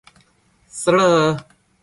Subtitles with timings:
[0.77, 1.21] เสร่อ